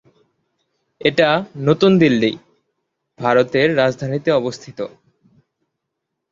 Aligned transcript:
এটা 1.01 1.29
নতুন 1.59 1.91
দিল্লি, 1.97 2.31
ভারতের 3.19 3.67
রাজধানীতে 3.77 4.29
অবস্থিত। 4.31 4.79